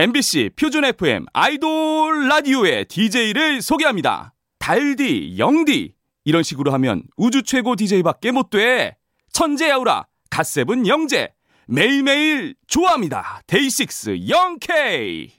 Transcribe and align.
MBC 0.00 0.50
표준 0.54 0.84
FM 0.84 1.26
아이돌 1.32 2.28
라디오의 2.28 2.84
DJ를 2.84 3.60
소개합니다. 3.60 4.32
달디, 4.60 5.34
영디 5.38 5.92
이런 6.24 6.44
식으로 6.44 6.72
하면 6.74 7.02
우주 7.16 7.42
최고 7.42 7.74
DJ밖에 7.74 8.30
못 8.30 8.48
돼. 8.48 8.96
천재 9.32 9.68
아우라, 9.68 10.06
갓세븐 10.30 10.86
영재 10.86 11.34
매일매일 11.66 12.54
좋아합니다. 12.68 13.42
데이식스 13.48 14.28
영케이. 14.28 15.37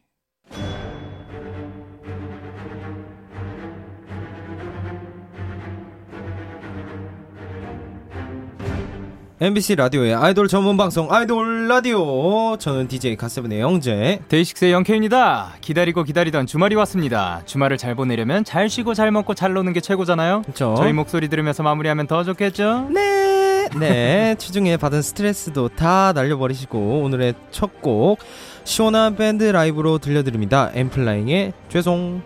MBC 9.42 9.76
라디오의 9.76 10.16
아이돌 10.16 10.50
전문 10.50 10.76
방송 10.76 11.14
아이돌 11.14 11.70
라디오 11.70 12.58
저는 12.58 12.90
DJ 12.90 13.16
갓세븐의 13.16 13.62
영재 13.62 14.20
데이식스의 14.28 14.74
영케이입니다. 14.74 15.54
기다리고 15.62 16.04
기다리던 16.04 16.46
주말이 16.46 16.76
왔습니다. 16.76 17.42
주말을 17.46 17.78
잘 17.78 17.96
보내려면 17.96 18.44
잘 18.44 18.70
쉬고 18.70 18.94
잘 18.94 19.12
먹고 19.12 19.36
잘 19.36 19.54
노는 19.54 19.72
게 19.72 19.80
최고잖아요. 19.80 20.42
그쵸? 20.46 20.76
저희 20.78 20.92
목소리 20.92 21.30
들으면서 21.30 21.64
마무리하면 21.64 22.08
더 22.08 22.26
좋겠죠? 22.26 22.90
네, 22.94 23.70
네 23.80 24.36
주중에 24.40 24.76
받은 24.76 25.02
스트레스도 25.02 25.70
다 25.70 26.12
날려버리시고 26.12 27.02
오늘의 27.04 27.34
첫 27.52 27.70
곡 27.82 28.20
시원한 28.66 29.16
밴드 29.16 29.46
라이브로 29.46 30.00
들려드립니다 30.00 30.70
엠플라잉의 30.74 31.54
죄송 31.70 32.22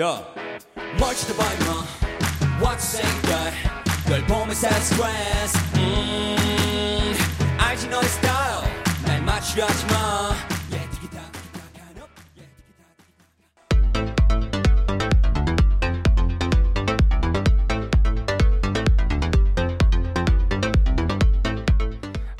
야, 0.00 0.24
멋지다 0.98 1.34
보이마 1.34 1.84
What's 2.58 2.78
생각? 2.78 3.52
널 4.08 4.24
보면서 4.26 4.70
스트레스 4.70 5.58
음, 5.76 7.14
알지 7.58 7.86
너의 7.88 8.04
스타일 8.04 8.64
날 9.04 9.22
맞추려 9.22 9.66
하지마. 9.66 10.30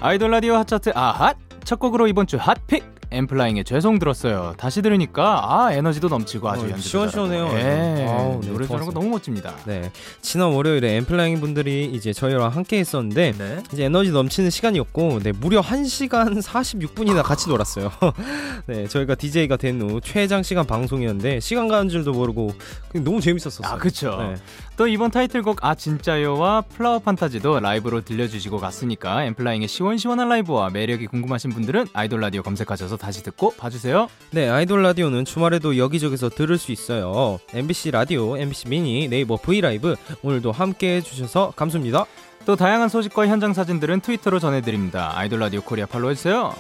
아이돌 0.03 0.31
라디오 0.31 0.55
핫차트 0.55 0.93
아핫! 0.95 1.37
첫 1.63 1.79
곡으로 1.79 2.07
이번 2.07 2.27
주 2.27 2.39
핫픽 2.39 3.00
엠플라잉의 3.11 3.65
죄송 3.65 3.99
들었어요. 3.99 4.55
다시 4.57 4.83
들으니까 4.83 5.43
아 5.67 5.73
에너지도 5.73 6.09
넘치고 6.09 6.49
아주 6.49 6.67
어, 6.73 6.77
시원시원해요. 6.77 7.51
예. 7.55 8.07
아우, 8.09 8.41
네, 8.41 8.49
노래 8.51 8.67
잘하는 8.67 8.87
거. 8.87 8.93
너무 8.93 9.09
멋집니다. 9.11 9.55
네 9.67 9.91
지난 10.23 10.49
월요일에 10.53 10.97
엔플라잉 10.97 11.41
분들이 11.41 11.87
이제 11.87 12.13
저희랑 12.13 12.49
함께 12.49 12.79
했었는데 12.79 13.33
네. 13.37 13.63
이제 13.73 13.85
에너지 13.85 14.11
넘치는 14.13 14.51
시간이었고 14.51 15.21
네 15.23 15.33
무려 15.33 15.61
1시간 15.61 16.41
46분이나 16.43 17.23
같이 17.23 17.49
놀았어요 17.49 17.91
네 18.67 18.87
저희가 18.87 19.15
DJ가 19.15 19.57
된 19.57 19.81
후 19.81 20.01
최장 20.03 20.43
시간 20.43 20.67
방송이었는데 20.67 21.41
시간 21.41 21.67
가는 21.69 21.89
줄도 21.89 22.13
모르고 22.13 22.53
너무 22.95 23.21
재밌었었어요 23.21 23.67
아 23.67 23.79
그쵸. 23.79 24.17
네. 24.21 24.35
또 24.77 24.87
이번 24.87 25.11
타이틀곡 25.11 25.65
아 25.65 25.75
진짜요와 25.75 26.63
Flower 26.63 26.99
Fantasy도 26.99 27.61
라이브로 27.61 28.03
들려주시고 28.03 28.59
갔으니까 28.59 29.25
엔플라잉의 29.25 29.69
시원시원한 29.69 30.29
라이브와 30.29 30.71
매력이 30.71 31.07
궁금하신 31.07 31.51
분들은 31.51 31.87
아이돌 31.93 32.21
라디오 32.21 32.43
검색하셔서 32.43 32.97
다시 33.01 33.23
듣고 33.23 33.53
봐주세요. 33.57 34.09
네, 34.31 34.49
아이돌 34.49 34.83
라디오는 34.83 35.25
주말에도 35.25 35.77
여기저기서 35.79 36.29
들을 36.29 36.59
수 36.59 36.71
있어요. 36.71 37.41
MBC 37.53 37.91
라디오, 37.91 38.37
MBC 38.37 38.69
미니, 38.69 39.09
네이버 39.09 39.37
브이라이브 39.37 39.97
오늘도 40.23 40.53
함께 40.53 40.97
해주셔서 40.97 41.55
감사합니다. 41.57 42.07
또 42.45 42.57
다양한 42.57 42.89
소식과 42.89 43.27
현장 43.27 43.53
사진들은 43.53 44.01
트위터로 44.01 44.39
전해드립니다. 44.39 45.13
아이돌 45.17 45.41
라디오 45.41 45.63
코리아 45.63 45.87
팔로우해주세요. 45.87 46.55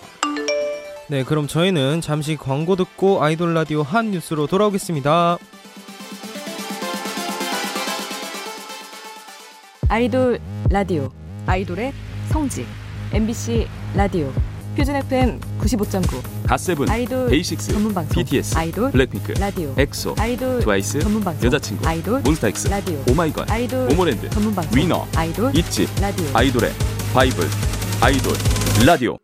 네, 1.08 1.24
그럼 1.24 1.46
저희는 1.46 2.00
잠시 2.00 2.36
광고 2.36 2.76
듣고 2.76 3.22
아이돌 3.22 3.54
라디오 3.54 3.82
핫 3.82 4.10
뉴스로 4.10 4.46
돌아오겠습니다. 4.46 5.38
아이돌 9.88 10.38
라디오 10.70 11.08
아이돌의 11.46 11.92
성지 12.28 12.64
MBC 13.12 13.66
라디오 13.96 14.32
표준 14.80 14.96
FM 14.96 15.38
95.9 15.60 16.46
갓세븐, 16.46 16.88
아이돌 16.88 17.28
데이식스, 17.28 17.72
전문 17.72 17.92
방송 17.92 18.14
BTS, 18.14 18.56
아이돌 18.56 18.90
블랙핑크, 18.92 19.32
라디오 19.32 19.74
엑소, 19.76 20.14
아이돌 20.18 20.60
트와이스, 20.60 21.00
전문 21.00 21.22
방송 21.22 21.46
여자친구, 21.46 21.86
아이돌 21.86 22.22
몬스타엑스, 22.22 22.68
라디오 22.68 23.04
오마이걸, 23.10 23.44
아이돌 23.50 23.92
모모랜드, 23.92 24.30
전문 24.30 24.54
방송 24.54 24.80
위너, 24.80 25.06
아이돌 25.14 25.54
있지, 25.54 25.86
라디오 26.00 26.26
아이돌의 26.32 26.72
바이블, 27.12 27.44
아이돌 28.00 28.32
라디오. 28.86 29.18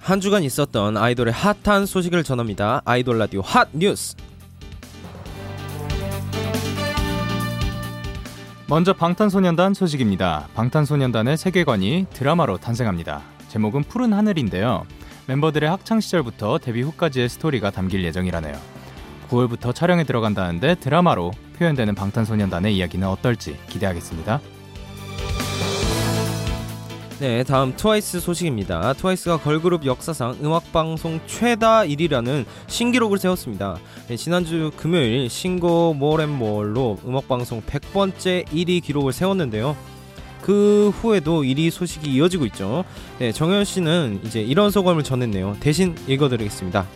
한 0.00 0.20
주간 0.20 0.42
있었던 0.42 0.96
아이돌의 0.96 1.32
핫한 1.32 1.86
소식을 1.86 2.24
전합니다. 2.24 2.82
아이돌 2.84 3.16
라디오 3.16 3.42
핫 3.42 3.68
뉴스. 3.72 4.16
먼저 8.66 8.94
방탄소년단 8.94 9.74
소식입니다. 9.74 10.48
방탄소년단의 10.54 11.36
세계관이 11.36 12.06
드라마로 12.14 12.56
탄생합니다. 12.56 13.20
제목은 13.48 13.82
푸른 13.82 14.14
하늘인데요. 14.14 14.86
멤버들의 15.26 15.68
학창 15.68 16.00
시절부터 16.00 16.58
데뷔 16.58 16.80
후까지의 16.80 17.28
스토리가 17.28 17.70
담길 17.70 18.02
예정이라네요. 18.04 18.54
9월부터 19.28 19.74
촬영에 19.74 20.04
들어간다는데 20.04 20.76
드라마로 20.76 21.32
표현되는 21.58 21.94
방탄소년단의 21.94 22.74
이야기는 22.76 23.06
어떨지 23.06 23.58
기대하겠습니다. 23.68 24.40
네, 27.24 27.42
다음 27.42 27.74
트와이스 27.74 28.20
소식입니다. 28.20 28.92
트와이스가 28.92 29.38
걸그룹 29.38 29.86
역사상 29.86 30.36
음악방송 30.42 31.20
최다 31.26 31.84
1위라는 31.84 32.44
신기록을 32.66 33.16
세웠습니다. 33.16 33.78
네, 34.08 34.16
지난주 34.16 34.70
금요일 34.76 35.30
싱고 35.30 35.94
모앤몰로 35.94 36.98
음악방송 37.02 37.62
100번째 37.62 38.44
1위 38.48 38.82
기록을 38.82 39.14
세웠는데요. 39.14 39.74
그 40.42 40.92
후에도 40.96 41.44
1위 41.44 41.70
소식이 41.70 42.12
이어지고 42.12 42.44
있죠. 42.44 42.84
네, 43.18 43.32
정현 43.32 43.64
씨는 43.64 44.20
이제 44.24 44.42
이런 44.42 44.70
소감을 44.70 45.02
전했네요. 45.02 45.56
대신 45.60 45.96
읽어드리겠습니다. 46.06 46.86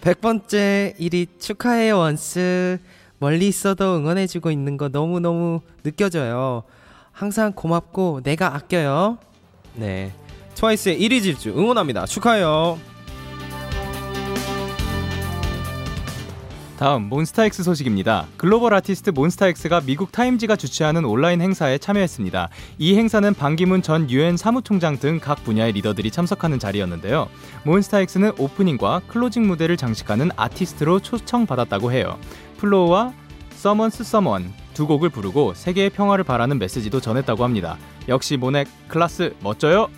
100번째 0.00 0.96
1위 0.96 1.26
축하해요, 1.40 1.98
원스. 1.98 2.78
멀리 3.18 3.48
있어도 3.48 3.96
응원해주고 3.96 4.52
있는 4.52 4.76
거 4.76 4.86
너무너무 4.86 5.58
느껴져요. 5.82 6.62
항상 7.10 7.52
고맙고 7.52 8.20
내가 8.22 8.54
아껴요. 8.54 9.18
네. 9.74 10.12
트와이스의 10.54 11.00
1위 11.00 11.22
질주 11.22 11.50
응원합니다. 11.50 12.06
축하해요. 12.06 12.78
다음 16.78 17.10
몬스타엑스 17.10 17.62
소식입니다. 17.62 18.26
글로벌 18.38 18.72
아티스트 18.72 19.10
몬스타엑스가 19.10 19.82
미국 19.82 20.12
타임지가 20.12 20.56
주최하는 20.56 21.04
온라인 21.04 21.42
행사에 21.42 21.76
참여했습니다. 21.76 22.48
이 22.78 22.96
행사는 22.96 23.34
반기문 23.34 23.82
전 23.82 24.08
유엔 24.10 24.38
사무총장 24.38 24.98
등 24.98 25.20
각 25.20 25.44
분야의 25.44 25.72
리더들이 25.72 26.10
참석하는 26.10 26.58
자리였는데요. 26.58 27.28
몬스타엑스는 27.64 28.32
오프닝과 28.38 29.02
클로징 29.08 29.46
무대를 29.46 29.76
장식하는 29.76 30.30
아티스트로 30.36 31.00
초청받았다고 31.00 31.92
해요. 31.92 32.18
Flow와 32.56 33.12
Someone's 33.56 34.02
Someone 34.02 34.50
두 34.74 34.86
곡을 34.86 35.08
부르고 35.10 35.54
세계의 35.54 35.90
평화를 35.90 36.24
바라는 36.24 36.58
메시지도 36.58 37.00
전했다고 37.00 37.44
합니다. 37.44 37.76
역시 38.08 38.36
몬엑 38.36 38.68
클라스 38.88 39.34
멋져요. 39.40 39.88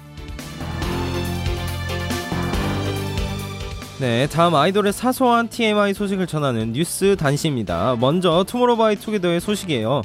네, 4.01 4.27
다음 4.27 4.57
아이돌의 4.57 4.93
사소한 4.93 5.49
TMI 5.49 5.95
소식을 5.95 6.27
전하는 6.27 6.73
뉴스 6.73 7.15
단신입니다. 7.17 7.97
먼저 8.01 8.45
투모로우바이투게더의 8.49 9.41
소식이에요. 9.41 10.03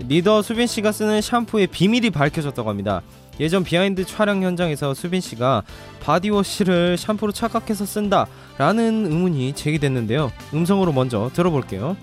리더 0.00 0.42
수빈 0.42 0.66
씨가 0.66 0.90
쓰는 0.90 1.20
샴푸의 1.20 1.68
비밀이 1.68 2.10
밝혀졌다고 2.10 2.68
합니다. 2.68 3.02
예전 3.38 3.62
비하인드 3.62 4.04
촬영 4.04 4.42
현장에서 4.42 4.94
수빈 4.94 5.20
씨가 5.20 5.62
바디워시를 6.02 6.96
샴푸로 6.96 7.32
착각해서 7.32 7.86
쓴다라는 7.86 9.06
의문이 9.06 9.52
제기됐는데요. 9.52 10.32
음성으로 10.52 10.92
먼저 10.92 11.30
들어볼게요. 11.32 11.96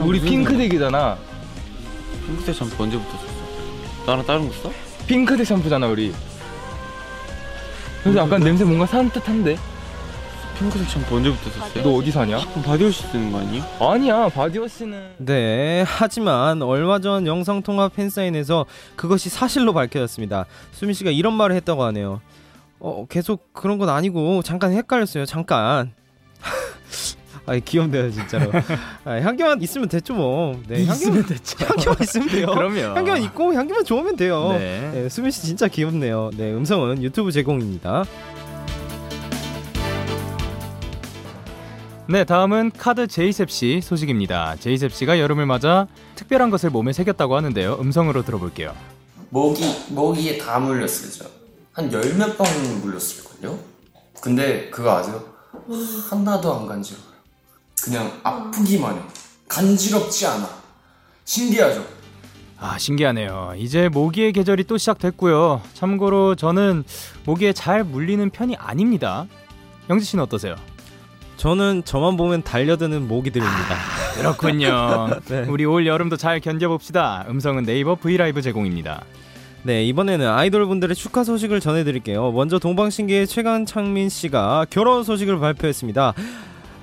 우리 0.00 0.20
핑크색이잖아. 0.20 1.16
핑크색 2.26 2.54
샴푸 2.54 2.82
언제부터 2.84 3.10
썼어? 3.18 4.06
나랑 4.06 4.26
다른 4.26 4.48
거 4.48 4.54
써? 4.54 4.70
핑크색 5.06 5.46
샴푸잖아 5.46 5.86
우리. 5.86 6.12
그래서 8.02 8.18
약간 8.20 8.40
냄새 8.40 8.64
뭔가 8.64 8.86
산뜻한데. 8.86 9.56
핑크색 10.58 10.88
샴푸 10.88 11.16
언제부터 11.16 11.50
썼어요? 11.50 11.82
너 11.82 11.94
어디 11.96 12.10
사냐? 12.10 12.38
바디워시 12.64 13.02
쓰는 13.04 13.32
거 13.32 13.38
아니에요? 13.40 13.64
아니야 13.80 14.28
바디워시는 14.28 15.14
네, 15.18 15.82
하지만 15.86 16.60
얼마 16.60 16.98
전 16.98 17.26
영상통화 17.26 17.88
팬사인회에서 17.88 18.66
그것이 18.94 19.30
사실로 19.30 19.72
밝혀졌습니다. 19.72 20.44
수빈 20.72 20.94
씨가 20.94 21.10
이런 21.10 21.32
말을 21.34 21.56
했다고 21.56 21.82
하네요. 21.84 22.20
어, 22.78 23.06
계속 23.08 23.52
그런 23.54 23.78
건 23.78 23.88
아니고 23.88 24.42
잠깐 24.42 24.72
헷갈렸어요. 24.72 25.24
잠깐. 25.26 25.92
아, 27.50 27.58
귀엽네요, 27.58 28.10
진짜로. 28.12 28.52
아, 29.04 29.10
향기만 29.12 29.60
있으면 29.62 29.88
됐죠, 29.88 30.14
뭐. 30.14 30.60
네, 30.68 30.84
향기만 30.86 31.26
됐죠. 31.26 31.56
향기만 31.66 31.96
있으면 32.02 32.28
돼요. 32.28 32.46
그럼요. 32.54 32.96
향기만 32.96 33.22
있고 33.24 33.52
향기만 33.54 33.84
좋으면 33.84 34.14
돼요. 34.16 34.52
네. 34.52 34.90
네, 34.94 35.08
수빈 35.08 35.30
씨 35.32 35.42
진짜 35.42 35.66
귀엽네요. 35.66 36.30
네, 36.36 36.52
음성은 36.52 37.02
유튜브 37.02 37.32
제공입니다. 37.32 38.04
네, 42.08 42.24
다음은 42.24 42.72
카드 42.76 43.06
제이셉 43.06 43.50
씨 43.50 43.80
소식입니다. 43.82 44.56
제이셉 44.58 44.92
씨가 44.92 45.18
여름을 45.20 45.46
맞아 45.46 45.86
특별한 46.16 46.50
것을 46.50 46.70
몸에 46.70 46.92
새겼다고 46.92 47.36
하는데요. 47.36 47.78
음성으로 47.80 48.24
들어볼게요. 48.24 48.74
모기 49.30 49.64
모기에 49.90 50.38
다 50.38 50.58
물렸어요. 50.58 51.10
저. 51.12 51.30
한 51.72 51.90
열 51.92 52.02
몇 52.16 52.36
번 52.36 52.46
물렸을걸요? 52.82 53.56
근데 54.20 54.68
그거 54.70 54.98
아세요? 54.98 55.22
하나도 56.10 56.52
안 56.52 56.66
간지러워요. 56.66 57.09
그냥 57.84 58.12
아프기만 58.22 58.96
해. 58.96 59.00
간지럽지 59.48 60.26
않아. 60.26 60.48
신기하죠? 61.24 61.84
아, 62.58 62.76
신기하네요. 62.78 63.54
이제 63.56 63.88
모기의 63.88 64.32
계절이 64.32 64.64
또 64.64 64.76
시작됐고요. 64.76 65.62
참고로 65.74 66.34
저는 66.34 66.84
모기에 67.24 67.52
잘 67.52 67.84
물리는 67.84 68.28
편이 68.30 68.56
아닙니다. 68.56 69.26
영지 69.88 70.04
씨는 70.04 70.22
어떠세요? 70.24 70.56
저는 71.38 71.82
저만 71.86 72.18
보면 72.18 72.42
달려드는 72.42 73.08
모기들입니다. 73.08 73.76
그렇군요. 74.14 75.08
네. 75.30 75.46
우리 75.48 75.64
올 75.64 75.86
여름도 75.86 76.18
잘 76.18 76.38
견뎌봅시다. 76.40 77.24
음성은 77.30 77.64
네이버 77.64 77.94
브이라이브 77.94 78.42
제공입니다. 78.42 79.02
네, 79.62 79.84
이번에는 79.86 80.28
아이돌 80.28 80.66
분들의 80.66 80.94
축하 80.96 81.24
소식을 81.24 81.60
전해드릴게요. 81.60 82.32
먼저 82.32 82.58
동방신기의 82.58 83.26
최강창민 83.26 84.10
씨가 84.10 84.66
결혼 84.68 85.02
소식을 85.02 85.38
발표했습니다. 85.38 86.14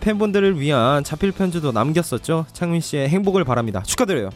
팬분들을 0.07 0.57
위한 0.61 1.03
자필 1.03 1.33
편지도 1.33 1.73
남겼었죠. 1.73 2.45
창민 2.53 2.79
씨의 2.79 3.09
행복을 3.09 3.43
바랍니다. 3.43 3.83
축하드려요. 3.85 4.29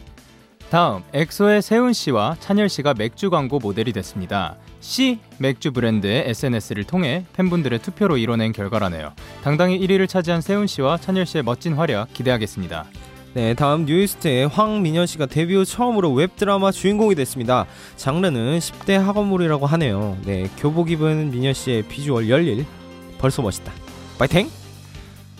다음 0.68 1.02
엑소의 1.14 1.62
세훈 1.62 1.94
씨와 1.94 2.36
찬열 2.40 2.68
씨가 2.68 2.92
맥주 2.92 3.30
광고 3.30 3.58
모델이 3.58 3.94
됐습니다. 3.94 4.56
C 4.80 5.18
맥주 5.38 5.72
브랜드의 5.72 6.24
SNS를 6.28 6.84
통해 6.84 7.24
팬분들의 7.32 7.78
투표로 7.78 8.18
이뤄낸 8.18 8.52
결과라네요. 8.52 9.12
당당히 9.42 9.78
1위를 9.78 10.08
차지한 10.08 10.42
세훈 10.42 10.66
씨와 10.66 10.98
찬열 10.98 11.24
씨의 11.24 11.42
멋진 11.42 11.72
활약 11.72 12.12
기대하겠습니다. 12.12 12.84
네, 13.32 13.54
다음 13.54 13.86
뉴이스트의 13.86 14.48
황민현 14.48 15.06
씨가 15.06 15.24
데뷔 15.24 15.54
후 15.54 15.64
처음으로 15.64 16.12
웹드라마 16.12 16.70
주인공이 16.70 17.14
됐습니다. 17.14 17.64
장르는 17.96 18.58
10대 18.58 18.92
학원물이라고 18.92 19.64
하네요. 19.64 20.18
네, 20.26 20.50
교복 20.58 20.90
입은 20.90 21.30
민현 21.30 21.54
씨의 21.54 21.84
비주얼 21.84 22.28
열일. 22.28 22.66
벌써 23.18 23.40
멋있다. 23.40 23.72
파이팅! 24.18 24.61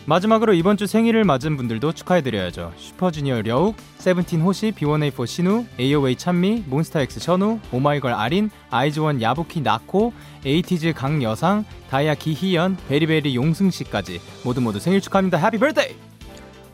마지막으로 0.04 0.52
이번 0.54 0.76
주 0.76 0.86
생일을 0.86 1.24
맞은 1.24 1.56
분들도 1.56 1.92
축하해드려야죠. 1.92 2.72
슈퍼주니어 2.76 3.42
려욱, 3.42 3.76
세븐틴 3.98 4.40
호시, 4.40 4.72
B1A4 4.72 5.26
신우, 5.26 5.64
AOA 5.78 6.16
찬미, 6.16 6.64
몬스타엑스 6.66 7.20
셔누, 7.20 7.60
오마이걸 7.70 8.12
아린, 8.12 8.50
아이즈원 8.70 9.22
야부키 9.22 9.60
나코, 9.60 10.12
에이티즈 10.44 10.92
강여상, 10.94 11.64
다이아 11.88 12.16
기희연, 12.16 12.78
베리베리 12.88 13.36
용승씨까지 13.36 14.20
모두 14.44 14.60
모두 14.60 14.80
생일 14.80 15.00
축하합니다. 15.00 15.38
Happy 15.38 15.58
birthday! 15.58 15.96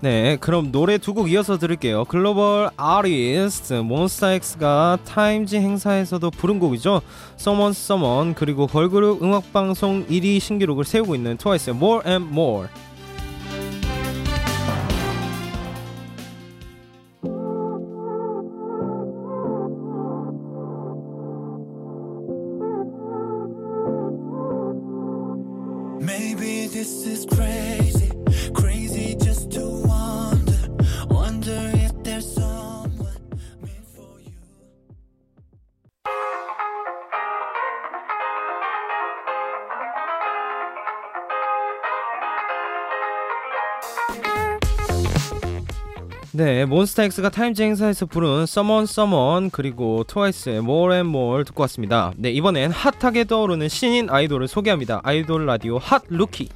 네, 0.00 0.36
그럼 0.36 0.70
노래 0.70 0.96
두 0.96 1.12
곡 1.12 1.28
이어서 1.30 1.58
들을게요. 1.58 2.04
글로벌 2.04 2.70
아티스트 2.76 3.74
몬스타엑스가 3.74 4.98
타임즈 5.04 5.56
행사에서도 5.56 6.30
부른 6.30 6.60
곡이죠. 6.60 7.02
Someone's 7.38 7.72
Someone 7.72 8.34
그리고 8.34 8.68
걸그룹 8.68 9.22
음악방송 9.22 10.06
1위 10.06 10.38
신기록을 10.40 10.84
세우고 10.84 11.14
있는 11.16 11.36
트와이스의 11.36 11.76
More 11.76 12.08
and 12.08 12.28
More. 12.30 12.68
Is 27.18 27.26
crazy, 27.26 27.57
네, 46.38 46.64
몬스타엑스가 46.66 47.30
타임즈 47.30 47.60
행사에서 47.62 48.06
부른 48.06 48.42
Someone's 48.42 48.84
Someone 48.84 49.50
그리고 49.50 50.04
트와이스의 50.04 50.58
More 50.58 50.94
and 50.94 51.08
More 51.08 51.42
듣고 51.42 51.62
왔습니다. 51.62 52.12
네, 52.16 52.30
이번엔 52.30 52.70
핫하게 52.70 53.24
떠오르는 53.24 53.68
신인 53.68 54.08
아이돌을 54.08 54.46
소개합니다. 54.46 55.00
아이돌 55.02 55.46
라디오 55.46 55.78
Hot 55.78 56.04
Rookie. 56.08 56.48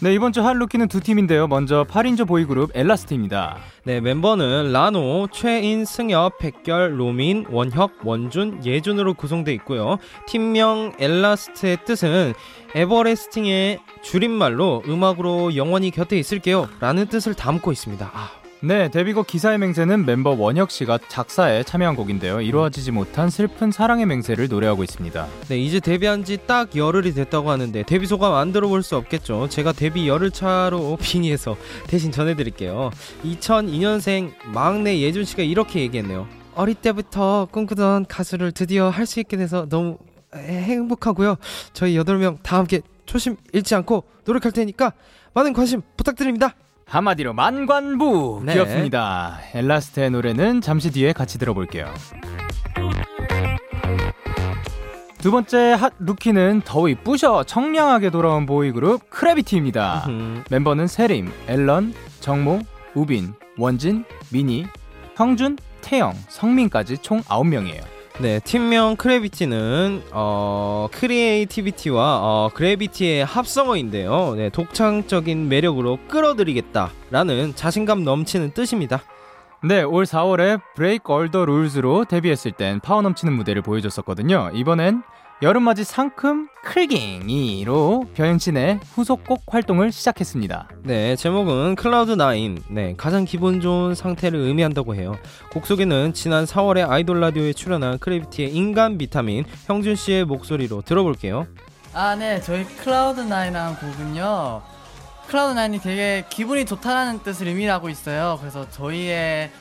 네, 0.00 0.12
이번 0.12 0.32
주 0.32 0.42
Hot 0.42 0.53
Rookie는 0.53 0.88
두 0.88 0.98
팀인데요. 0.98 1.46
먼저 1.46 1.84
8인조 1.88 2.26
보이그룹 2.26 2.72
엘라스트입니다. 2.74 3.58
네, 3.84 4.00
멤버는 4.00 4.72
라노, 4.72 5.28
최인, 5.30 5.84
승엽, 5.84 6.38
백결, 6.38 7.00
로민, 7.00 7.46
원혁, 7.48 7.92
원준, 8.02 8.64
예준으로 8.64 9.14
구성되어 9.14 9.54
있고요. 9.54 9.98
팀명 10.26 10.94
엘라스트의 10.98 11.84
뜻은 11.84 12.34
Everlasting의 12.74 13.78
줄임말로 14.02 14.82
음악으로 14.88 15.54
영원히 15.54 15.92
곁에 15.92 16.18
있을게요 16.18 16.68
라는 16.80 17.06
뜻을 17.06 17.34
담고 17.34 17.70
있습니다. 17.70 18.10
아, 18.12 18.30
네, 18.60 18.90
데뷔곡 18.90 19.28
기사의 19.28 19.58
맹세는 19.58 20.04
멤버 20.04 20.30
원혁 20.30 20.72
씨가 20.72 20.98
작사에 21.06 21.62
참여한 21.62 21.94
곡인데요. 21.94 22.40
이루어지지 22.40 22.90
못한 22.90 23.30
슬픈 23.30 23.70
사랑의 23.70 24.04
맹세를 24.06 24.48
노래하고 24.48 24.82
있습니다. 24.82 25.26
네, 25.48 25.58
이제 25.58 25.78
데뷔한 25.78 26.24
지 26.24 26.38
딱 26.48 26.74
열흘이 26.74 27.12
됐다고 27.14 27.50
하는데 27.50 27.82
데뷔 27.84 28.06
소감 28.06 28.34
안 28.34 28.50
들어볼 28.52 28.82
수 28.82 28.96
없겠죠. 28.96 29.48
제가 29.48 29.72
데뷔 29.72 30.08
열흘 30.08 30.32
차로 30.32 30.96
빙의해서 31.00 31.56
대신 31.86 32.10
전해드릴게요. 32.10 32.90
2002년생 33.24 34.32
막내 34.46 34.98
예준 34.98 35.24
씨가 35.24 35.42
이렇게 35.44 35.80
얘기했네요. 35.80 36.26
어릴 36.56 36.74
때부터 36.74 37.46
꿈꾸던 37.52 38.06
가수를 38.06 38.50
드디어 38.50 38.88
할 38.88 39.06
수 39.06 39.20
있게 39.20 39.36
돼서 39.36 39.66
너무 39.68 39.98
행복하고요. 40.34 41.36
저희 41.74 41.94
8명 41.94 42.38
다 42.42 42.58
함께 42.58 42.80
초심 43.06 43.36
잃지 43.52 43.74
않고 43.76 44.02
노력할 44.24 44.50
테니까 44.52 44.92
많은 45.34 45.52
관심 45.52 45.80
부탁드립니다. 45.96 46.54
한마디로 46.88 47.34
만관부 47.34 48.42
네. 48.44 48.54
귀엽습니다. 48.54 49.38
엘라스트의 49.54 50.10
노래는 50.10 50.60
잠시 50.62 50.90
뒤에 50.90 51.12
같이 51.12 51.38
들어볼게요. 51.38 51.92
두 55.18 55.30
번째 55.30 55.72
핫 55.72 55.92
루키는 55.98 56.62
더위 56.64 56.94
뿌셔 56.94 57.42
청량하게 57.42 58.10
돌아온 58.10 58.46
보이그룹 58.46 59.10
크래비티입니다. 59.10 60.04
음, 60.08 60.44
멤버는 60.48 60.86
세림, 60.86 61.30
앨런, 61.48 61.92
정모, 62.20 62.60
우빈, 62.94 63.34
원진, 63.58 64.04
민희, 64.30 64.66
형준, 65.16 65.58
태영, 65.80 66.14
성민까지 66.28 66.98
총 66.98 67.20
9명이에요. 67.22 67.97
네, 68.20 68.40
팀명 68.40 68.96
크래비티는 68.96 70.02
어, 70.10 70.88
Creativity와 70.90 72.18
어, 72.20 72.50
Gravity의 72.52 73.24
합성어인데요. 73.24 74.34
네, 74.34 74.50
독창적인 74.50 75.48
매력으로 75.48 76.00
끌어들이겠다라는 76.08 77.54
자신감 77.54 78.02
넘치는 78.02 78.54
뜻입니다. 78.54 79.02
네, 79.62 79.84
올 79.84 80.04
4월에 80.04 80.60
Break 80.74 81.12
all 81.12 81.28
the 81.28 81.44
Rules로 81.44 82.06
데뷔했을 82.06 82.50
땐 82.50 82.80
파워 82.80 83.02
넘치는 83.02 83.34
무대를 83.34 83.62
보여줬었거든요. 83.62 84.50
이번엔 84.52 85.04
여름맞이 85.40 85.84
상큼 85.84 86.48
클깅이로 86.64 88.06
변신해 88.14 88.80
후속곡 88.94 89.44
활동을 89.46 89.92
시작했습니다. 89.92 90.68
네, 90.82 91.14
제목은 91.14 91.76
Cloud 91.76 92.10
Nine. 92.12 92.60
네, 92.68 92.94
가장 92.96 93.24
기분 93.24 93.60
좋은 93.60 93.94
상태를 93.94 94.40
의미한다고 94.40 94.96
해요. 94.96 95.16
곡 95.52 95.66
속에는 95.66 96.12
지난 96.12 96.44
4월에 96.44 96.90
아이돌 96.90 97.20
라디오에 97.20 97.52
출연한 97.52 97.98
크래비티의 97.98 98.52
인간 98.52 98.98
비타민 98.98 99.44
형준 99.66 99.94
씨의 99.94 100.24
목소리로 100.24 100.82
들어볼게요. 100.82 101.46
아, 101.94 102.16
네. 102.16 102.40
저희 102.40 102.64
Cloud 102.64 103.20
Nine이라는 103.20 103.76
곡은요. 103.76 104.62
Cloud 105.28 105.54
Nine이 105.54 105.78
되게 105.78 106.24
기분이 106.28 106.66
좋다라는 106.66 107.22
뜻을 107.22 107.46
의미하고 107.46 107.88
있어요. 107.88 108.38
그래서 108.40 108.68
저희의 108.70 109.52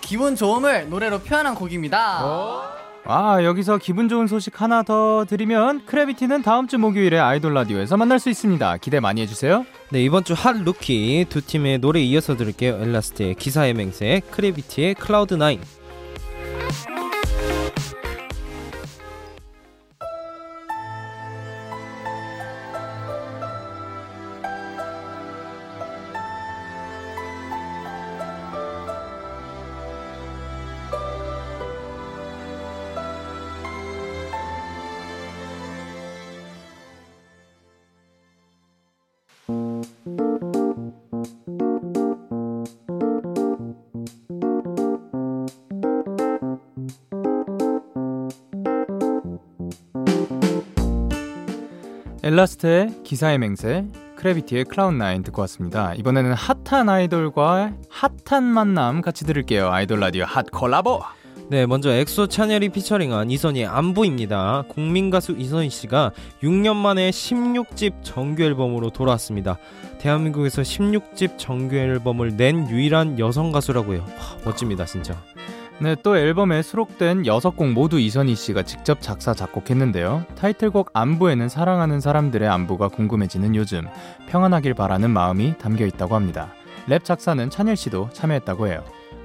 기분 0.00 0.34
좋음을 0.34 0.88
노래로 0.90 1.20
표현한 1.20 1.54
곡입니다. 1.54 2.81
아, 3.04 3.42
여기서 3.42 3.78
기분 3.78 4.08
좋은 4.08 4.28
소식 4.28 4.60
하나 4.62 4.84
더 4.84 5.24
드리면 5.28 5.86
크래비티는 5.86 6.42
다음 6.42 6.68
주 6.68 6.78
목요일에 6.78 7.18
아이돌 7.18 7.52
라디오에서 7.52 7.96
만날 7.96 8.20
수 8.20 8.30
있습니다. 8.30 8.76
기대 8.76 9.00
많이 9.00 9.20
해주세요. 9.22 9.66
네 9.90 10.02
이번 10.04 10.22
주 10.24 10.34
Hot 10.34 10.56
Rookie 10.62 11.26
두 11.28 11.44
팀의 11.44 11.78
노래 11.78 12.00
이어서 12.00 12.36
들을게요. 12.36 12.78
엘라스트의 12.80 13.34
기사의 13.34 13.74
맹세, 13.74 14.22
크래비티의 14.30 14.94
Cloud 14.94 15.34
Nine. 15.34 15.60
엘라스트의 52.24 53.02
기사의 53.04 53.38
맹세, 53.38 53.84
크래비티의 54.16 54.64
클라운9 54.64 55.24
듣고 55.24 55.42
왔습니다. 55.42 55.94
이번에는 55.94 56.32
핫한 56.32 56.88
아이돌과 56.88 57.72
핫한 57.88 58.44
만남 58.44 59.02
같이 59.02 59.24
들을게요. 59.24 59.70
아이돌 59.70 60.00
라디오 60.00 60.24
핫 60.24 60.46
콜라보! 60.50 61.02
네, 61.52 61.66
먼저 61.66 61.90
엑소 61.90 62.28
찬열이 62.28 62.70
피처링한 62.70 63.30
이선희의 63.30 63.66
안부입니다. 63.66 64.64
국민 64.68 65.10
가수 65.10 65.32
이선희 65.32 65.68
씨가 65.68 66.12
6년 66.42 66.76
만에 66.76 67.10
16집 67.10 67.92
정규 68.02 68.42
앨범으로 68.42 68.88
돌아왔습니다. 68.88 69.58
대한민국에서 69.98 70.62
16집 70.62 71.36
정규 71.36 71.76
앨범을 71.76 72.38
낸 72.38 72.70
유일한 72.70 73.18
여성 73.18 73.52
가수라고요. 73.52 73.98
와, 73.98 74.38
멋집니다, 74.46 74.86
진짜. 74.86 75.14
네, 75.78 75.94
또 76.02 76.16
앨범에 76.16 76.62
수록된 76.62 77.24
6곡 77.24 77.74
모두 77.74 78.00
이선희 78.00 78.34
씨가 78.34 78.62
직접 78.62 79.02
작사, 79.02 79.34
작곡했는데요. 79.34 80.24
타이틀곡 80.36 80.88
안부에는 80.94 81.50
사랑하는 81.50 82.00
사람들의 82.00 82.48
안부가 82.48 82.88
궁금해지는 82.88 83.56
요즘, 83.56 83.86
평안하길 84.26 84.72
바라는 84.72 85.10
마음이 85.10 85.58
담겨 85.58 85.84
있다고 85.84 86.14
합니다. 86.14 86.54
랩 86.86 87.04
작사는 87.04 87.50
찬열 87.50 87.76
씨도 87.76 88.08
참여했다고 88.14 88.68
해요. 88.68 88.82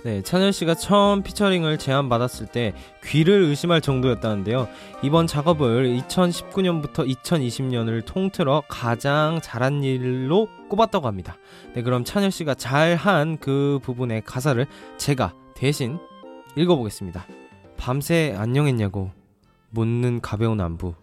네, 0.07 0.21
찬열 0.21 0.53
씨가 0.53 0.75
처음 0.75 1.21
피처링을 1.21 1.77
제안받았을 1.77 2.47
때 2.47 2.73
귀를 3.03 3.43
의심할 3.43 3.81
정도였다는데요. 3.81 4.69
이번 5.03 5.27
작업을 5.27 5.99
2019년부터 5.99 7.05
2020년을 7.05 8.05
통틀어 8.05 8.63
가장 8.69 9.41
잘한 9.43 9.83
일로 9.83 10.47
꼽았다고 10.69 11.07
합니다. 11.07 11.35
네, 11.73 11.83
그럼 11.83 12.05
찬열 12.05 12.31
씨가 12.31 12.55
잘한 12.55 13.39
그 13.39 13.79
부분의 13.83 14.21
가사를 14.21 14.65
제가 14.95 15.33
대신 15.57 15.99
읽어보겠습니다. 16.55 17.27
밤새 17.75 18.33
안녕했냐고 18.37 19.11
묻는 19.71 20.21
가벼운 20.21 20.61
안부 20.61 20.95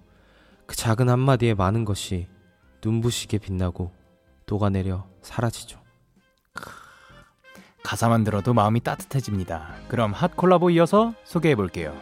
그 0.64 0.76
작은 0.76 1.10
한마디에 1.10 1.52
많은 1.52 1.84
것이 1.84 2.26
눈부시게 2.82 3.36
빛나고 3.36 3.92
녹아내려 4.46 5.04
사라지죠. 5.20 5.83
가사만 7.84 8.24
들어도 8.24 8.52
마음이 8.54 8.80
따뜻해집니다. 8.80 9.74
그럼 9.88 10.12
핫 10.12 10.34
콜라보 10.36 10.70
이어서 10.70 11.14
소개해 11.22 11.54
볼게요. 11.54 11.94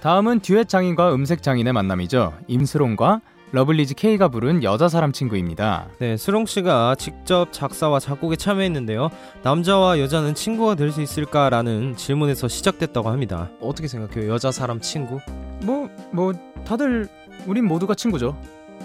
다음은 0.00 0.40
듀엣 0.40 0.68
장인과 0.68 1.14
음색 1.14 1.42
장인의 1.42 1.72
만남이죠. 1.72 2.34
임슬옹과 2.48 3.22
러블리즈 3.52 3.94
Kei가 3.94 4.28
부른 4.28 4.64
여자 4.64 4.88
사람 4.88 5.12
친구입니다. 5.12 5.86
네, 6.00 6.16
슬옹 6.16 6.44
씨가 6.46 6.96
직접 6.96 7.52
작사와 7.52 8.00
작곡에 8.00 8.34
참여했는데요. 8.36 9.10
남자와 9.44 10.00
여자는 10.00 10.34
친구가 10.34 10.74
될 10.74 10.90
수 10.90 11.00
있을까라는 11.00 11.96
질문에서 11.96 12.48
시작됐다고 12.48 13.08
합니다. 13.08 13.48
어떻게 13.60 13.86
생각해요? 13.86 14.30
여자 14.30 14.50
사람 14.50 14.80
친구? 14.80 15.20
뭐, 15.62 15.88
뭐, 16.10 16.32
다들, 16.66 17.08
우린 17.46 17.64
모두가 17.66 17.94
친구죠. 17.94 18.36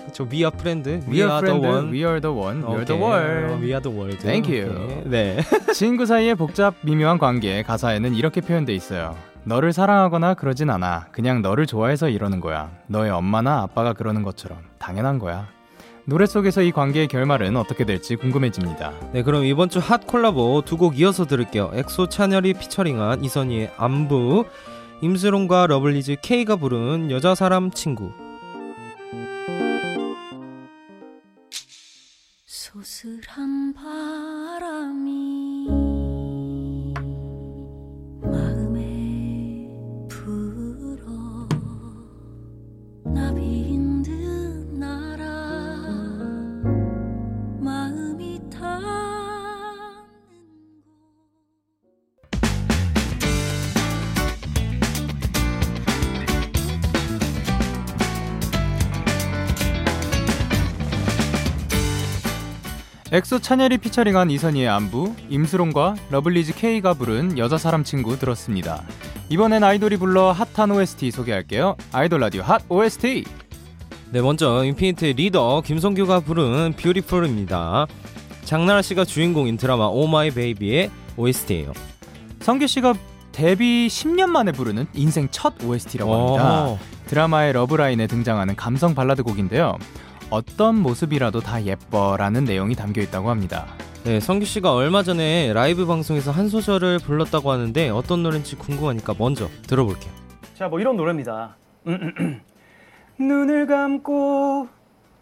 그쵸, 0.05 0.27
we 0.31 0.39
are 0.39 0.51
friend. 0.53 0.89
We 1.09 1.21
are 1.21 1.37
friend, 1.39 1.91
we 1.91 2.03
are 2.03 2.19
the 2.21 2.31
one, 2.33 2.63
we 2.63 2.73
are 2.73 2.85
the 2.85 3.01
world. 3.01 3.53
어, 3.53 3.57
we 3.61 3.69
are 3.71 3.81
the 3.81 3.95
world. 3.95 4.17
Thank 4.21 4.49
you. 4.53 4.71
오케이. 4.71 5.03
네. 5.05 5.37
친구 5.73 6.05
사이의 6.05 6.35
복잡 6.35 6.75
미묘한 6.81 7.17
관계 7.19 7.61
가사에는 7.63 8.15
이렇게 8.15 8.41
표현돼 8.41 8.73
있어요. 8.73 9.15
너를 9.43 9.71
사랑하거나 9.73 10.33
그러진 10.33 10.69
않아. 10.69 11.07
그냥 11.11 11.41
너를 11.41 11.65
좋아해서 11.65 12.09
이러는 12.09 12.39
거야. 12.39 12.69
너의 12.87 13.09
엄마나 13.11 13.61
아빠가 13.61 13.93
그러는 13.93 14.23
것처럼 14.23 14.59
당연한 14.79 15.17
거야. 15.19 15.47
노래 16.05 16.25
속에서 16.25 16.61
이 16.63 16.71
관계의 16.71 17.07
결말은 17.07 17.55
어떻게 17.55 17.85
될지 17.85 18.15
궁금해집니다. 18.15 18.91
네, 19.13 19.21
그럼 19.23 19.45
이번 19.45 19.69
주 19.69 19.79
핫 19.79 20.07
콜라보 20.07 20.63
두 20.65 20.77
곡 20.77 20.99
이어서 20.99 21.25
들을게요. 21.25 21.71
엑소 21.73 22.09
찬열이 22.09 22.53
피처링한 22.55 23.23
이선희의 23.23 23.71
안부, 23.77 24.45
임슬옹과 25.01 25.67
러블리즈 25.67 26.15
Kei가 26.21 26.55
부른 26.55 27.11
여자 27.11 27.35
사람 27.35 27.69
친구. 27.71 28.11
소슬한 32.71 33.73
바람이 33.73 35.38
엑소 63.11 63.39
찬열이 63.39 63.79
피처링한 63.79 64.29
이선희의 64.29 64.67
안부, 64.69 65.15
임슬옹과 65.29 65.95
러블리즈 66.11 66.53
Kei가 66.53 66.93
부른 66.93 67.39
여자 67.39 67.57
사람 67.57 67.83
친구 67.83 68.19
들었습니다. 68.19 68.83
이번엔 69.29 69.63
아이돌이 69.63 69.97
불러 69.97 70.31
핫한 70.31 70.69
OST 70.69 71.09
소개할게요. 71.09 71.75
아이돌 71.91 72.19
라디오 72.19 72.43
핫 72.43 72.61
OST. 72.69 73.23
네, 74.11 74.21
먼저 74.21 74.63
인피니트의 74.63 75.13
리더 75.13 75.61
김성규가 75.61 76.19
부른 76.19 76.73
Beautiful입니다. 76.73 77.87
장나라 78.43 78.83
씨가 78.83 79.05
주인공인 79.05 79.57
드라마 79.57 79.85
Oh 79.85 80.05
My 80.05 80.29
Baby의 80.29 80.91
OST예요. 81.17 81.73
성규 82.41 82.67
씨가 82.67 82.93
데뷔 83.31 83.87
10년 83.87 84.27
만에 84.27 84.51
부르는 84.51 84.85
인생 84.93 85.27
첫 85.31 85.55
OST라고 85.63 86.13
합니다. 86.13 86.83
드라마의 87.07 87.53
러브라인에 87.53 88.05
등장하는 88.05 88.55
감성 88.55 88.93
발라드 88.93 89.23
곡인데요. 89.23 89.79
어떤 90.29 90.75
모습이라도 90.75 91.39
다 91.41 91.63
예뻐라는 91.63 92.45
내용이 92.45 92.75
담겨 92.75 93.01
있다고 93.01 93.29
합니다. 93.29 93.65
네, 94.03 94.19
성규 94.19 94.45
씨가 94.45 94.73
얼마 94.73 95.03
전에 95.03 95.51
라이브 95.53 95.85
방송에서 95.85 96.31
한 96.31 96.49
소절을 96.49 96.99
불렀다고 96.99 97.51
하는데 97.51 97.89
어떤 97.89 98.23
노래인지 98.23 98.55
궁금하니까 98.55 99.15
먼저 99.17 99.49
들어볼게요. 99.67 100.11
자, 100.55 100.67
뭐 100.67 100.79
이런 100.79 100.95
노래입니다. 100.95 101.57
눈을 103.19 103.65
감고 103.67 104.67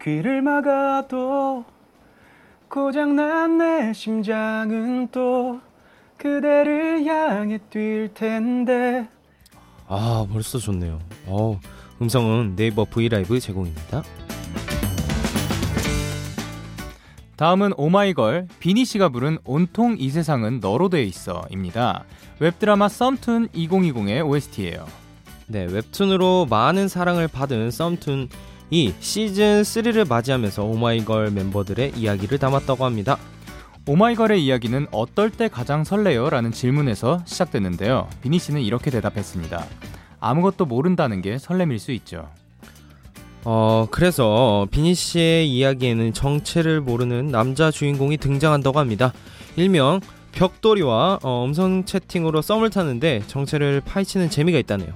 귀를 0.02 0.42
막아도 0.42 1.64
고장난 2.68 3.58
내 3.58 3.92
심장은 3.92 5.08
또 5.10 5.60
그대를 6.18 7.04
향해 7.06 7.58
뛸 7.70 8.10
텐데 8.14 9.08
아, 9.88 10.26
벌써 10.30 10.58
좋네요. 10.58 10.98
어, 11.26 11.58
음성은 12.02 12.56
네이버 12.56 12.84
V 12.84 12.95
LIVE 12.95 13.40
제공입니다. 13.40 14.02
다음은 17.38 17.72
오마이걸 17.76 18.48
비니 18.58 18.84
씨가 18.84 19.10
부른 19.10 19.38
온통 19.44 19.94
이 20.00 20.10
세상은 20.10 20.58
너로 20.58 20.88
돼 20.88 21.04
있어입니다. 21.04 22.02
웹드라마 22.40 22.88
썸툰 22.88 23.50
2020의 23.50 24.28
OST예요. 24.28 24.84
네, 25.46 25.64
웹툰으로 25.64 26.48
많은 26.50 26.88
사랑을 26.88 27.28
받은 27.28 27.70
썸툰 27.70 28.28
이 28.70 28.92
시즌 28.98 29.62
3를 29.62 30.08
맞이하면서 30.08 30.64
오마이걸 30.64 31.30
멤버들의 31.30 31.92
이야기를 31.94 32.38
담았다고 32.38 32.84
합니다. 32.84 33.16
오마이걸의 33.86 34.44
이야기는 34.44 34.88
어떨 34.90 35.30
때 35.30 35.46
가장 35.46 35.84
설레요? 35.84 36.30
라는 36.30 36.50
질문에서 36.50 37.22
시작됐는데요. 37.24 38.08
비니 38.20 38.40
씨는 38.40 38.62
이렇게 38.62 38.90
대답했습니다. 38.90 39.64
아무것도 40.18 40.66
모른다는 40.66 41.22
게 41.22 41.38
설렘일 41.38 41.78
수 41.78 41.92
있죠. 41.92 42.28
어, 43.44 43.86
그래서 43.90 44.66
비니 44.70 44.94
씨의 44.94 45.50
이야기에는 45.50 46.12
정체를 46.12 46.80
모르는 46.80 47.28
남자 47.28 47.70
주인공이 47.70 48.18
등장한다고 48.18 48.78
합니다. 48.78 49.12
일명 49.56 50.00
벽돌이와 50.32 51.20
어, 51.22 51.44
음성 51.46 51.84
채팅으로 51.84 52.42
썸을 52.42 52.70
타는데 52.70 53.22
정체를 53.26 53.82
파헤치는 53.84 54.30
재미가 54.30 54.58
있다네요. 54.58 54.88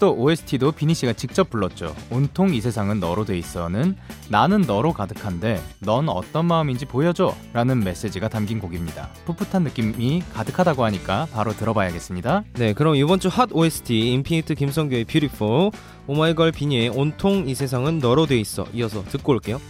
또 0.00 0.14
OST도 0.16 0.72
비니 0.72 0.94
씨가 0.94 1.12
직접 1.12 1.50
불렀죠. 1.50 1.94
온통 2.10 2.54
이 2.54 2.60
세상은 2.60 2.98
너로 2.98 3.24
돼 3.24 3.38
있어는 3.38 3.96
나는 4.28 4.62
너로 4.62 4.92
가득한데 4.92 5.62
넌 5.80 6.08
어떤 6.08 6.46
마음인지 6.46 6.86
보여줘 6.86 7.36
라는 7.52 7.80
메시지가 7.80 8.28
담긴 8.28 8.58
곡입니다. 8.58 9.10
풋풋한 9.26 9.62
느낌이 9.62 10.22
가득하다고 10.32 10.84
하니까 10.84 11.28
바로 11.32 11.52
들어봐야겠습니다. 11.52 12.44
네, 12.54 12.72
그럼 12.72 12.96
이번 12.96 13.20
주 13.20 13.28
핫 13.30 13.50
OST 13.52 14.12
인피니트 14.12 14.56
김성규의 14.56 15.04
Beautiful, 15.04 15.70
오마이걸 16.08 16.50
비니의 16.50 16.88
온통 16.88 17.48
이 17.48 17.54
세상은 17.54 18.00
너로 18.00 18.26
돼 18.26 18.40
있어 18.40 18.66
이어서 18.74 19.04
듣고 19.04 19.32
올게요. 19.32 19.60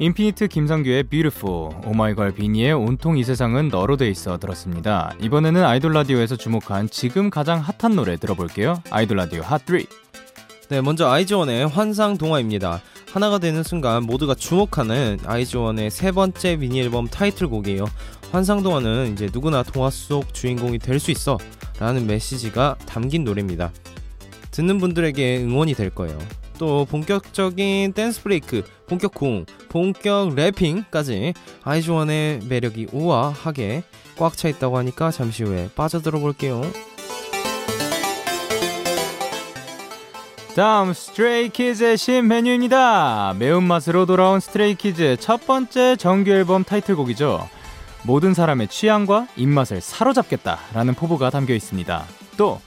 인피니트 0.00 0.48
김성규의 0.48 1.02
Beautiful, 1.04 1.72
오마이걸 1.84 2.32
비니의 2.32 2.72
온통 2.72 3.18
이 3.18 3.22
세상은 3.22 3.68
너로 3.68 3.98
돼 3.98 4.08
있어 4.08 4.38
들었습니다. 4.38 5.12
이번에는 5.20 5.62
아이돌 5.62 5.92
라디오에서 5.92 6.36
주목한 6.36 6.88
지금 6.88 7.28
가장 7.28 7.60
핫한 7.60 7.96
노래 7.96 8.16
들어볼게요. 8.16 8.82
아이돌 8.90 9.18
라디오 9.18 9.42
핫 9.42 9.60
3. 9.66 9.82
네, 10.70 10.80
먼저 10.80 11.06
아이즈원의 11.06 11.68
환상 11.68 12.16
동화입니다. 12.16 12.80
하나가 13.12 13.38
되는 13.38 13.62
순간 13.62 14.04
모두가 14.04 14.34
주목하는 14.34 15.18
아이즈원의 15.26 15.90
세 15.90 16.12
번째 16.12 16.56
미니 16.56 16.80
앨범 16.80 17.06
타이틀곡이에요. 17.06 17.84
환상 18.32 18.62
동화는 18.62 19.12
이제 19.12 19.28
누구나 19.30 19.62
동화 19.62 19.90
속 19.90 20.32
주인공이 20.32 20.78
될 20.78 20.98
수 20.98 21.10
있어 21.10 21.36
라는 21.78 22.06
메시지가 22.06 22.76
담긴 22.86 23.24
노래입니다. 23.24 23.70
듣는 24.50 24.78
분들에게 24.78 25.42
응원이 25.42 25.74
될 25.74 25.90
거예요. 25.90 26.16
또 26.60 26.84
본격적인 26.84 27.94
dance 27.94 28.22
break, 28.22 28.62
본격 28.86 29.14
군무, 29.14 29.46
본격 29.70 30.34
rapping까지 30.34 31.32
아이즈원의 31.64 32.40
매력이 32.50 32.88
우아하게 32.92 33.82
꽉 34.18 34.36
차 34.36 34.46
있다고 34.50 34.76
하니까 34.76 35.10
잠시 35.10 35.42
후에 35.42 35.70
빠져들어 35.74 36.20
볼게요. 36.20 36.60
다음 40.54 40.92
스트레이키즈의 40.92 41.96
신 41.96 42.28
메뉴입니다. 42.28 43.36
매운맛으로 43.38 44.04
돌아온 44.04 44.38
스트레이키즈의 44.38 45.16
첫 45.16 45.46
번째 45.46 45.96
정규 45.96 46.30
앨범 46.30 46.64
타이틀곡이죠. 46.64 47.48
모든 48.02 48.34
사람의 48.34 48.68
취향과 48.68 49.28
입맛을 49.34 49.80
사로잡겠다라는 49.80 50.92
포부가 50.92 51.30
담겨 51.30 51.54
있습니다. 51.54 52.04
또 52.36 52.60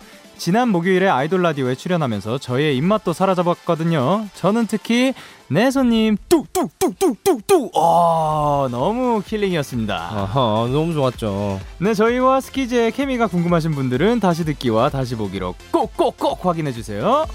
지난 0.44 0.68
목요일에 0.68 1.08
아이돌 1.08 1.42
라디오에 1.42 1.74
출연하면서 1.74 2.38
저의 2.40 2.76
입맛도 2.76 3.14
사로잡았거든요. 3.14 4.28
저는 4.36 4.68
특히 4.68 5.14
내 5.48 5.72
손님 5.72 6.18
뚝뚝뚝뚝뚝뚝 6.28 7.72
어, 7.78 8.68
너무 8.70 9.24
킬링이었습니다. 9.26 9.96
아하, 9.96 10.68
너무 10.70 10.92
좋았죠. 10.92 11.62
네, 11.78 11.94
저희와 11.94 12.42
스키즈의 12.42 12.92
케미가 12.92 13.28
궁금하신 13.28 13.72
분들은 13.72 14.20
다시 14.20 14.44
듣기와 14.44 14.90
다시 14.90 15.16
보기로 15.16 15.56
꼭꼭꼭 15.72 16.46
확인해 16.46 16.74
주세요. 16.74 17.26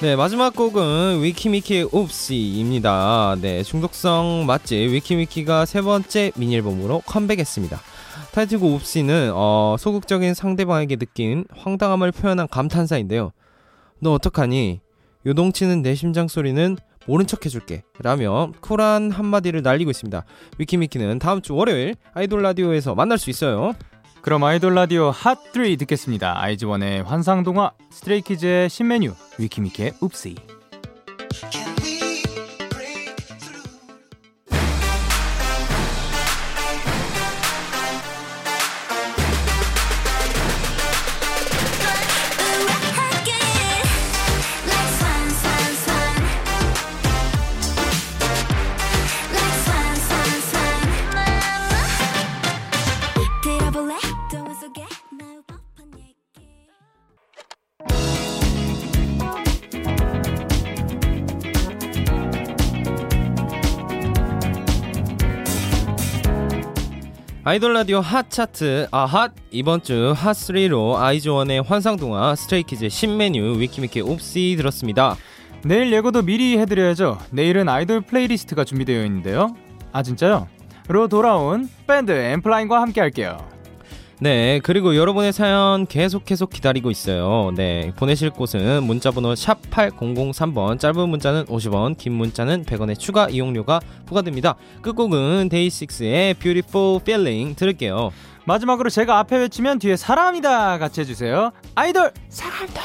네, 0.00 0.16
마지막 0.16 0.56
곡은 0.56 1.22
위키미키의 1.22 1.90
옵시입니다. 1.92 3.36
네, 3.40 3.62
중독성 3.62 4.46
맛집 4.48 4.90
위키미키가 4.90 5.64
세 5.64 5.80
번째 5.80 6.32
미니 6.34 6.56
앨범으로 6.56 7.04
컴백했습니다. 7.06 7.93
타이틀곡 8.34 8.74
Oopsy는 8.74 9.30
어, 9.32 9.76
소극적인 9.78 10.34
상대방에게 10.34 10.96
느낀 10.96 11.44
황당함을 11.56 12.10
표현한 12.10 12.48
감탄사인데요. 12.48 13.30
너 14.00 14.12
어떡하니? 14.14 14.80
요동치는 15.24 15.82
내 15.82 15.94
심장 15.94 16.26
소리는 16.26 16.76
모른 17.06 17.28
척 17.28 17.46
해줄게. 17.46 17.84
라며 18.00 18.50
쿨한 18.60 19.12
한마디를 19.12 19.62
날리고 19.62 19.92
있습니다. 19.92 20.24
위키미키는 20.58 21.20
다음 21.20 21.42
주 21.42 21.54
월요일 21.54 21.94
아이돌 22.12 22.42
라디오에서 22.42 22.96
만날 22.96 23.18
수 23.18 23.30
있어요. 23.30 23.72
그럼 24.20 24.42
아이돌 24.42 24.74
라디오 24.74 25.12
핫3 25.12 25.78
듣겠습니다. 25.78 26.42
아이즈원의 26.42 27.04
환상동화, 27.04 27.70
스트레이키즈의 27.92 28.68
신메뉴, 28.68 29.12
위키미키의 29.38 29.92
Oopsy. 30.00 30.34
아이돌 67.46 67.74
라디오 67.74 68.00
핫 68.00 68.30
차트 68.30 68.88
아핫 68.90 69.32
이번 69.50 69.82
주 69.82 70.14
핫3로 70.16 70.94
아이즈원의 70.96 71.60
환상동화 71.60 72.34
스트레이키즈의 72.36 72.88
신메뉴 72.88 73.60
위키미키 73.60 74.00
Oopsy 74.00 74.54
들었습니다 74.56 75.16
내일 75.62 75.92
예고도 75.92 76.22
미리 76.22 76.58
해드려야죠. 76.58 77.18
내일은 77.30 77.68
아이돌 77.68 78.02
playlist가 78.02 78.64
준비되어 78.64 79.04
있는데요. 79.04 79.54
아 79.92 80.02
진짜요? 80.02 80.48
로 80.88 81.08
돌아온 81.08 81.68
밴드 81.86 82.12
엔플라잉과 82.12 82.80
함께 82.80 83.00
할게요. 83.00 83.38
네 84.20 84.60
그리고 84.62 84.96
여러분의 84.96 85.32
사연 85.32 85.86
계속 85.86 86.24
계속 86.24 86.50
기다리고 86.50 86.90
있어요 86.90 87.52
네 87.56 87.92
보내실 87.96 88.30
곳은 88.30 88.84
문자번호 88.84 89.34
샵 89.34 89.60
8003번 89.70 90.78
짧은 90.78 91.08
문자는 91.08 91.46
50원 91.46 91.96
긴 91.98 92.12
문자는 92.14 92.64
100원의 92.64 92.98
추가 92.98 93.28
이용료가 93.28 93.80
부과됩니다 94.06 94.54
끝곡은 94.82 95.48
데이식스의 95.48 96.34
Beautiful 96.34 97.00
Feeling 97.00 97.56
들을게요 97.56 98.10
마지막으로 98.46 98.90
제가 98.90 99.18
앞에 99.20 99.38
외치면 99.38 99.78
뒤에 99.78 99.96
사람이다 99.96 100.78
같이 100.78 101.00
해주세요. 101.00 101.50
아이돌 101.74 102.12
사랑한다. 102.28 102.80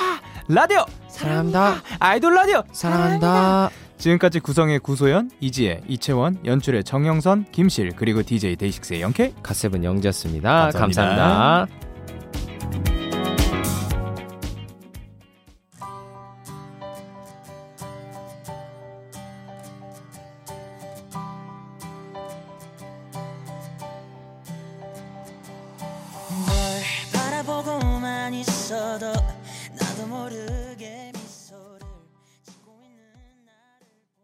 라디오 0.48 0.86
사랑한다. 1.10 1.82
아이돌 2.00 2.34
라디오 2.34 2.64
사랑한다 2.72 3.70
지금까지 4.00 4.40
구성의 4.40 4.80
구소연, 4.80 5.30
이지혜, 5.42 5.82
이채원, 5.88 6.40
연출의 6.46 6.84
정영선, 6.86 7.46
김실 7.52 7.92
그리고 7.96 8.24
DJ 8.24 8.56
데이식스의 8.56 9.02
영케 9.02 9.34
갓세븐 9.44 9.84
영지였습니다 9.84 10.72
감사합니다. 10.72 11.02
감사합니다. 11.04 11.89